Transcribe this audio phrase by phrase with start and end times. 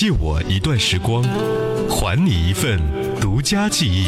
[0.00, 1.24] 借我一段时光，
[1.90, 2.78] 还你一份
[3.20, 4.06] 独家记忆。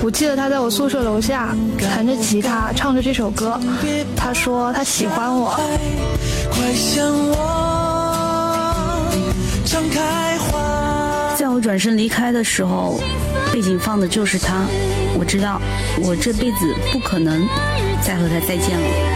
[0.00, 3.58] 我记得他在我宿舍楼下弹着吉他，唱着这首歌。
[4.16, 5.58] 他说他喜欢我。
[11.36, 13.00] 在我转身离开的时候，
[13.52, 14.64] 背景放的就是他。
[15.18, 15.60] 我知道，
[16.00, 17.44] 我这辈子不可能
[18.00, 19.13] 再和他再见了。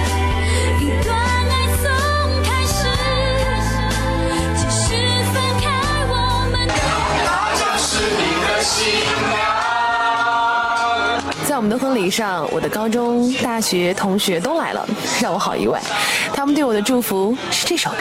[11.59, 14.89] 我们的婚礼上，我的高中、大学同学都来了，
[15.21, 15.83] 让我好意外。
[16.33, 17.97] 他们对我的祝福是这首歌。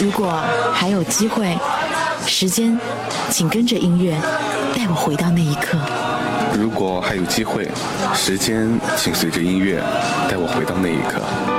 [0.00, 0.40] 如果
[0.72, 1.58] 还有机会，
[2.24, 2.78] 时间，
[3.28, 4.16] 请跟着音乐
[4.72, 5.76] 带我回到那一刻。
[6.56, 7.68] 如果还有机会，
[8.14, 9.82] 时间，请随着音乐
[10.30, 11.57] 带我回到那一刻。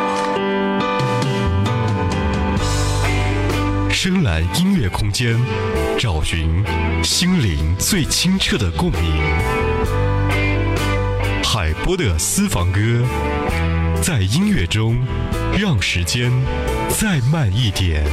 [4.02, 5.38] 深蓝音乐空间，
[5.98, 6.64] 找寻
[7.04, 9.02] 心灵最清澈的共鸣。
[11.44, 12.80] 海波的私房歌，
[14.02, 14.98] 在音乐中，
[15.60, 16.32] 让时间
[16.88, 18.06] 再慢一点。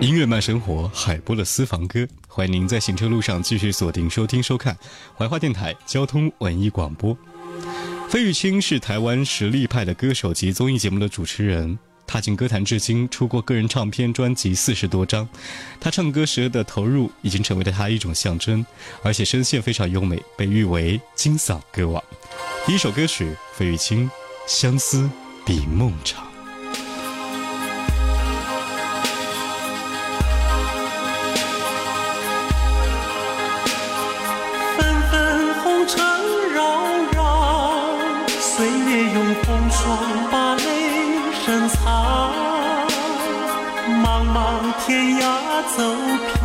[0.00, 4.78] 音乐慢生活，海波的私房歌，欢迎您在行车路上继续锁定收听收看
[5.16, 7.16] 怀化电台交通文艺广播。
[8.08, 11.76] 费玉清是台湾实力派的歌手及综艺节目的主持人，
[12.06, 15.28] 踏进歌坛至今，出过个人唱片专辑四十多张。
[15.80, 18.64] 他唱歌时的投入已经成为了他一种象征，
[19.02, 22.00] 而且声线非常优美，被誉为金嗓歌王。
[22.64, 24.08] 第一首歌曲，费玉清
[24.46, 25.10] 《相思
[25.44, 26.24] 比梦长》。
[39.78, 39.96] 霜
[40.28, 40.62] 把泪
[41.44, 41.78] 深藏，
[44.02, 44.36] 茫茫
[44.84, 45.22] 天涯
[45.76, 45.78] 走
[46.42, 46.44] 遍，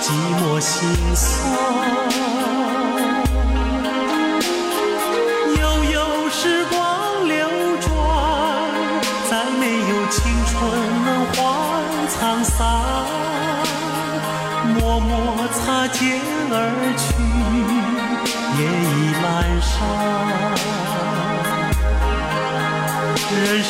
[0.00, 0.04] 寂
[0.38, 0.72] 寞心
[1.16, 2.25] 酸。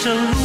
[0.06, 0.36] to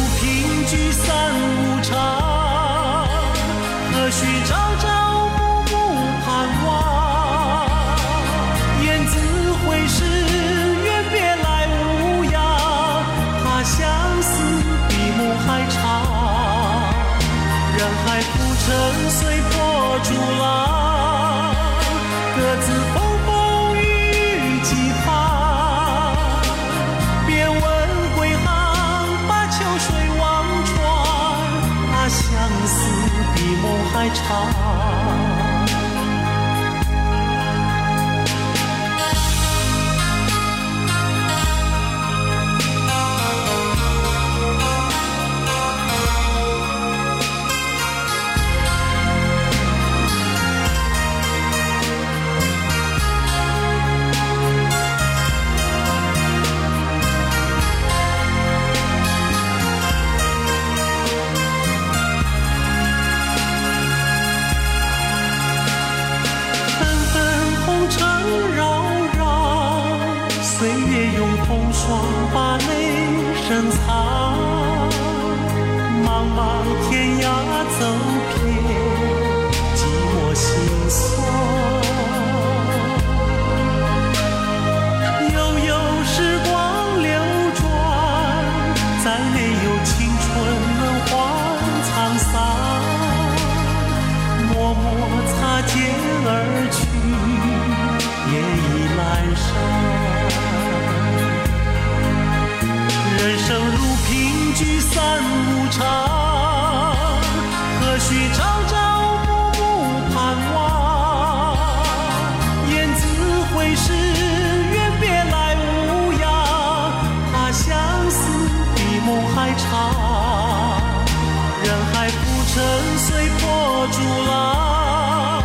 [122.54, 122.62] 身
[122.98, 123.96] 随破竹
[124.28, 125.42] 浪，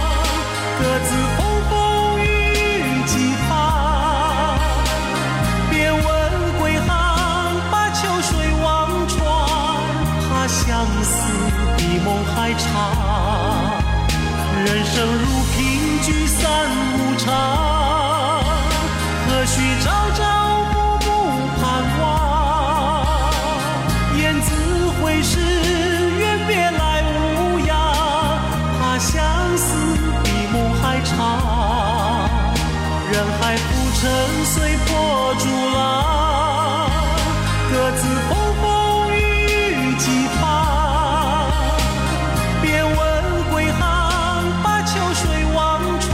[0.77, 1.39] 各自风
[1.69, 1.71] 风
[2.19, 2.25] 雨
[2.81, 3.13] 雨几
[3.48, 3.50] 番，
[5.69, 6.01] 别问
[6.59, 8.68] 归航，把秋水望
[9.07, 9.18] 穿，
[10.27, 11.31] 怕相思
[11.77, 12.97] 比梦还长。
[33.09, 33.63] 人海浮
[34.01, 34.12] 沉，
[34.44, 36.92] 随波逐浪，
[37.71, 38.65] 各自风风
[39.15, 39.19] 雨
[39.71, 40.44] 雨几番。
[42.62, 42.94] 别问
[43.50, 45.24] 归航，把秋水
[45.56, 46.12] 望穿。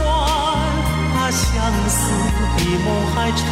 [1.12, 1.98] 怕相思
[2.56, 3.42] 比梦还长。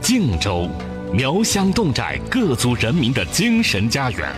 [0.00, 0.68] 靖州，
[1.12, 4.32] 苗乡侗寨各族人民的精神家园。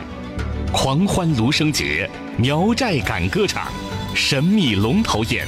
[0.73, 3.73] 狂欢芦笙节，苗寨赶歌场，
[4.15, 5.47] 神秘龙头宴，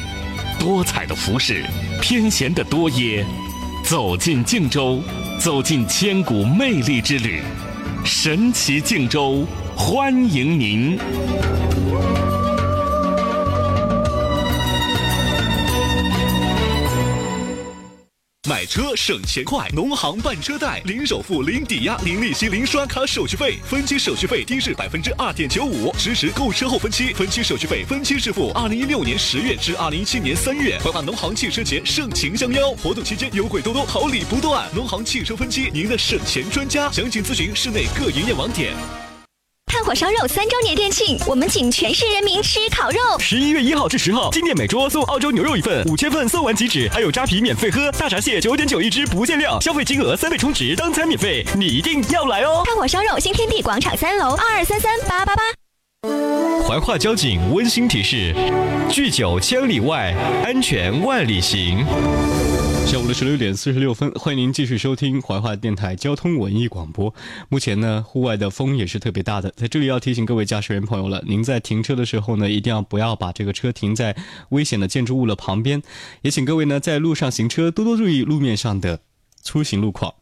[0.59, 1.65] 多彩的服饰，
[2.00, 3.25] 偏贤的多耶。
[3.85, 5.03] 走进靖州，
[5.38, 7.41] 走进千古魅力之旅，
[8.05, 10.99] 神奇靖州，欢迎您。
[18.49, 28.50] 买车省钱快，农行办车贷，零首付、零抵押、零利息、零刷卡手续费，分期手续费低至百分之二点九五，支持购车后分期，分期手续费分期支付。
[28.55, 34.67] 二零一六年十月至二零一七年三月，怀化农行汽车节盛情相邀，活动期间优惠多多，好礼不断。
[34.75, 38.73] 农行汽车分期，您的省钱专家，详情咨询市内各营业网点。
[39.69, 42.99] 炭火烧肉三周年店庆，我们请全市人民吃烤肉。
[43.19, 52.62] 十一月一号至十号，进店每桌送澳洲牛肉一份，五千份送完即止，还有扎啤免费喝，大闸蟹九点九一只不限量，消费金额三倍充值，当餐免费，你一定要来哦！
[52.65, 55.43] 炭火烧肉新天地广场三楼二二三三八八八。
[56.67, 58.35] 怀化交警温馨提示：
[58.91, 60.14] 拒酒千里外，
[60.44, 61.85] 安全万里行。
[62.88, 67.14] 下午的十六点四十六分，欢迎您继续收听怀化电台交通文艺广播。
[67.50, 74.17] 目前呢，户外的风也是特别大的，在这里要提醒各位驾驶员朋友了，您在停车的时候呢，一定要不要把这个车停在
[74.49, 75.82] 危险的建筑物的旁边，
[76.23, 79.00] 也请各位呢在路上行车多多注意路面上的
[79.44, 80.14] 出行路况。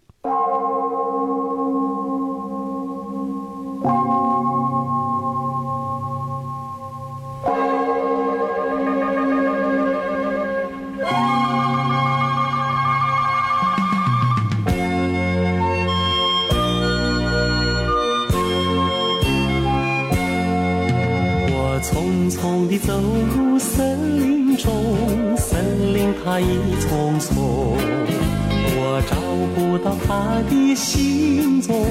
[31.61, 31.85] 踪，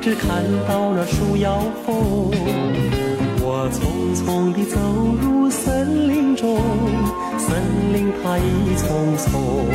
[0.00, 2.30] 只看到那树摇风。
[3.46, 4.78] 我匆匆地走
[5.20, 6.58] 入森林中，
[7.38, 7.62] 森
[7.92, 9.66] 林它一丛丛，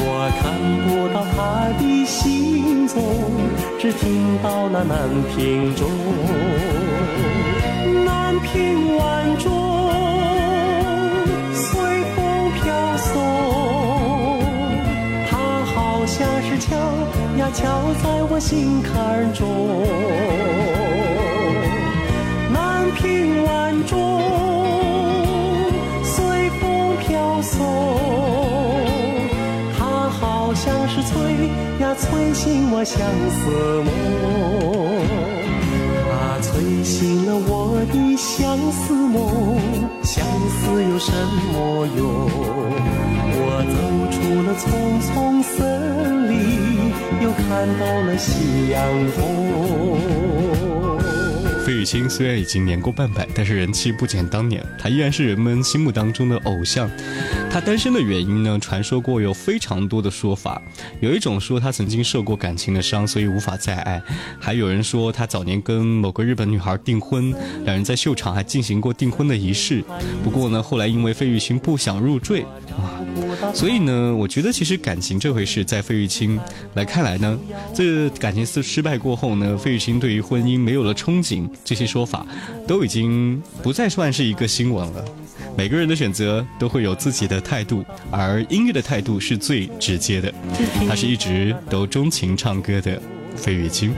[0.00, 0.42] 我看
[0.84, 1.36] 不到它
[1.78, 3.02] 的行踪，
[3.78, 5.88] 只听到那南屏钟。
[8.04, 9.50] 南屏晚钟
[11.52, 11.80] 随
[12.14, 14.40] 风飘送，
[15.28, 16.76] 它好像是敲
[17.38, 19.46] 呀敲在我心坎中。
[22.52, 23.96] 南屏晚钟
[26.02, 27.56] 随风飘送，
[29.78, 32.98] 它好像是催呀催醒我相
[33.30, 33.40] 思
[33.84, 33.88] 梦。
[36.10, 39.16] 它催醒了我的相思梦，
[40.02, 41.12] 相思有什
[41.52, 42.04] 么用？
[43.40, 43.78] 我走
[44.10, 44.66] 出了丛
[45.00, 45.56] 丛森，
[47.48, 48.86] 看到了夕阳
[49.16, 49.98] 红。
[51.64, 56.90] 费玉清虽然已经年过半百，但是人气不减当年，他依然是人们心目当中的偶像。
[57.50, 60.60] 他单身的原因呢，传说过有非常多的说法。
[61.00, 64.00] 有一种说他曾经受过感情的伤，所以无法再爱；
[64.38, 67.30] 还有人说他早年跟某个日本女孩订婚，
[67.64, 69.82] 两人在秀场还进行过订婚的仪式。
[70.22, 72.42] 不过呢，后来因为费玉清不想入赘
[72.76, 72.97] 啊，
[73.54, 76.38] 所以呢，我觉得其实感情这回事，在费玉清
[76.74, 77.38] 来看来呢，
[77.74, 82.26] 这感情失失败过后呢，费玉清对于婚姻没有了憧憬，这些说法
[82.66, 85.04] 都已经不再算是一个新闻了。
[85.56, 90.32] 每个人的选择都会有自己的态度，而音乐的态度是最直接的。
[90.86, 93.00] 他是一直都钟情唱歌的
[93.34, 93.92] 费玉清。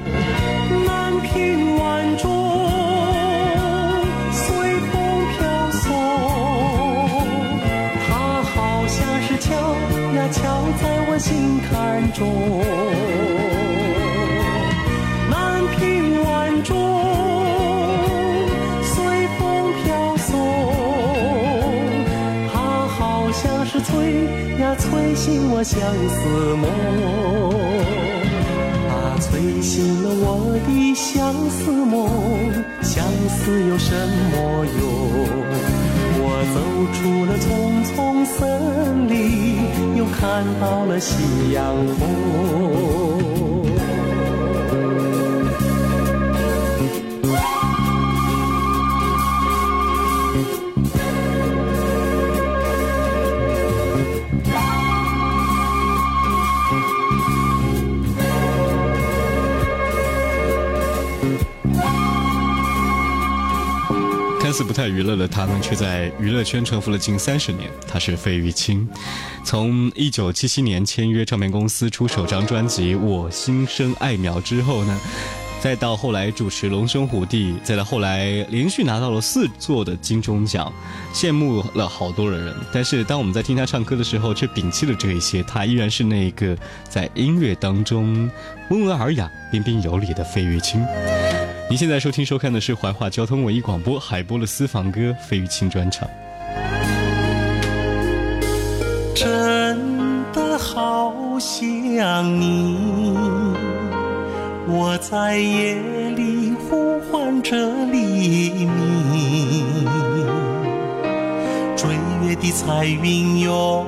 [12.20, 12.28] 中。
[15.30, 16.76] 南屏晚钟
[18.82, 18.92] 随
[19.38, 20.28] 风飘送，
[22.52, 22.54] 它
[22.86, 22.98] 好
[23.32, 24.26] 像是催
[24.60, 26.18] 呀催醒我相思
[26.56, 26.68] 梦。
[28.90, 30.28] 它催醒了我
[30.66, 31.96] 的相思梦，
[32.82, 33.94] 相思有什
[34.30, 34.84] 么用？
[36.22, 36.60] 我走
[36.92, 37.48] 出了丛
[37.82, 38.38] 丛森
[39.08, 39.16] 林，
[40.42, 42.99] 看到了夕阳红。
[64.64, 67.70] 不太娱乐的他们，却在娱乐圈沉浮了近三十年。
[67.86, 68.88] 他是费玉清，
[69.44, 75.00] 从一九七七年签约唱片公司出首张专辑《我心生爱苗》之后呢，
[75.60, 80.72] 再到后来主持《龙兄虎弟》，再到后来连续拿到了四座的金钟奖，
[81.12, 82.54] 羡慕了好多的人。
[82.72, 86.56] 但是当我们在听他唱歌的时候，却摒弃了这一些，他依然是那个
[86.88, 88.30] 在音乐当中
[88.70, 90.84] 温文尔雅、彬彬有礼的费玉清。
[91.70, 96.10] 您现在收听收看的是怀化交通文艺广播海波的私房歌费玉清专场。
[99.14, 99.78] 真
[100.32, 102.76] 的好想你，
[104.66, 105.76] 我在夜
[106.16, 109.86] 里呼唤着黎明。
[111.76, 111.94] 追
[112.26, 113.86] 月的彩云哟，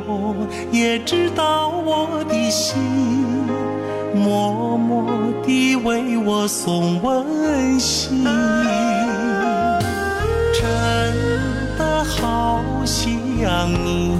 [0.70, 2.78] 也知道我的心。
[4.14, 8.24] 默默地为我送温馨，
[10.54, 10.62] 真
[11.78, 14.16] 的好想你。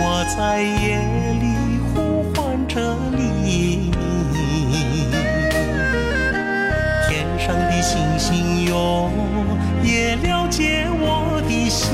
[0.00, 0.98] 我在夜
[1.40, 1.46] 里
[1.92, 3.92] 呼唤着黎明，
[7.08, 9.10] 天上的星星哟，
[9.82, 11.90] 也了解我的心，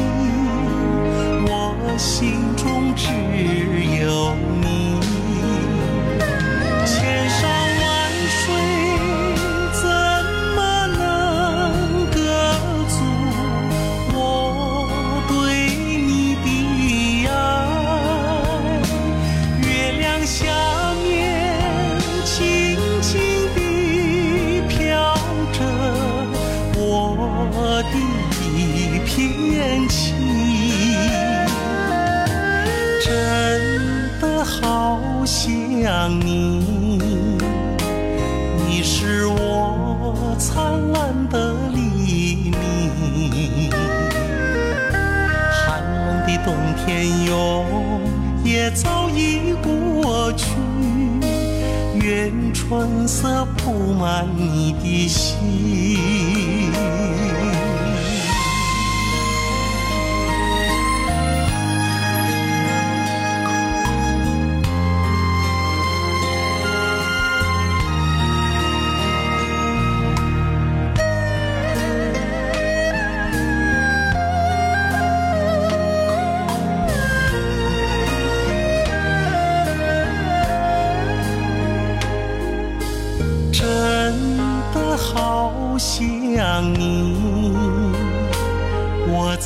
[1.46, 2.43] 我心
[45.50, 47.64] 寒冷的冬天哟，
[48.44, 50.46] 也早已过去。
[52.00, 56.63] 愿春色铺满你的心。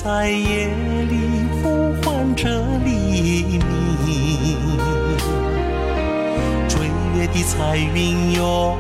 [0.09, 0.69] 在夜
[1.11, 2.49] 里呼唤着
[2.83, 3.61] 黎
[4.07, 4.57] 明，
[6.67, 8.79] 追月的彩云哟，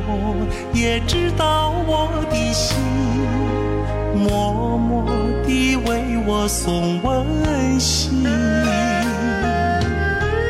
[0.72, 2.78] 也知道我的心，
[4.14, 5.04] 默默
[5.46, 8.24] 地为我送温馨，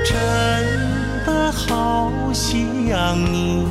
[0.04, 0.14] 真
[1.26, 3.66] 的好想你，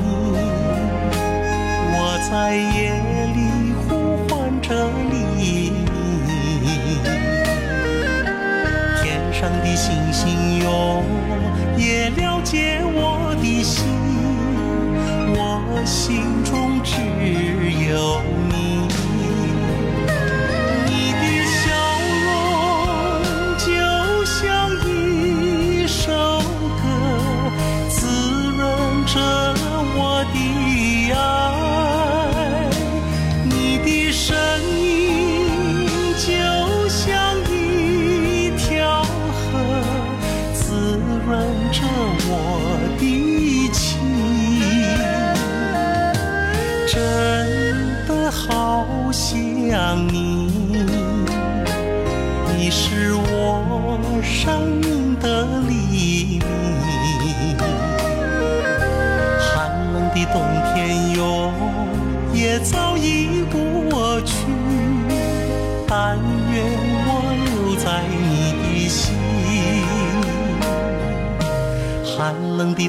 [1.94, 3.00] 我在夜
[3.34, 3.40] 里
[3.88, 5.87] 呼唤着黎
[9.48, 11.02] 上的星星哟，
[11.78, 13.86] 也了解我的心，
[15.38, 17.00] 我心中只
[17.88, 18.22] 有。
[18.50, 18.87] 你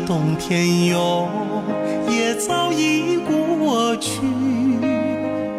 [0.09, 1.29] 冬天哟，
[2.09, 4.23] 也早已过去，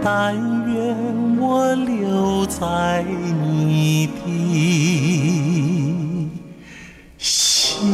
[0.03, 0.34] 但
[0.65, 4.12] 愿我留在你的
[7.20, 7.91] 心。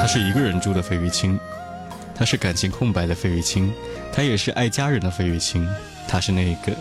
[0.00, 1.38] 他是一个人住的费玉清，
[2.14, 3.70] 他是感情空白的费玉清，
[4.10, 5.68] 他也是爱家人的费玉清，
[6.08, 6.72] 他是那个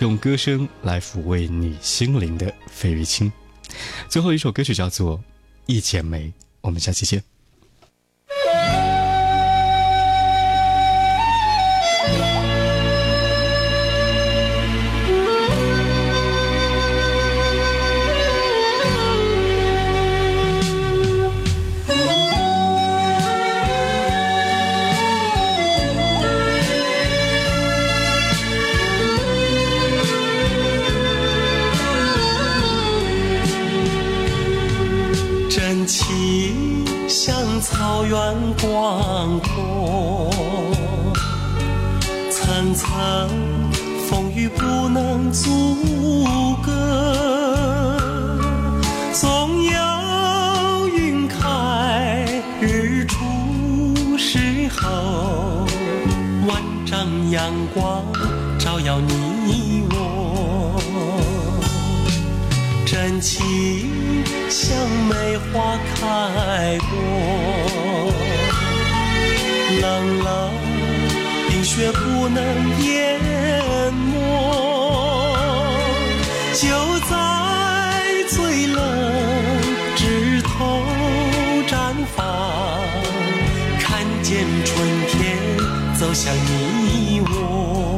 [0.00, 3.30] 用歌声来抚慰你心灵的费玉清。
[4.08, 5.18] 最后一首歌曲叫做
[5.66, 6.26] 《一剪梅》，
[6.60, 7.29] 我们下期见。
[63.20, 64.24] 情。
[64.48, 64.76] 像
[65.08, 68.12] 梅花开过，
[69.80, 70.28] 冷冷
[71.48, 72.42] 冰雪不能
[72.82, 73.20] 淹
[73.92, 74.18] 没，
[76.54, 76.66] 就
[77.08, 77.12] 在
[78.28, 78.78] 最冷
[79.94, 80.82] 枝头
[81.68, 81.72] 绽
[82.16, 82.18] 放，
[83.78, 85.38] 看见春天
[85.98, 87.89] 走向你我。